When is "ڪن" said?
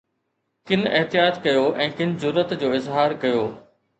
0.69-0.85, 2.01-2.17